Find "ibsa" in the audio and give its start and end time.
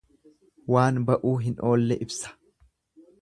2.07-2.35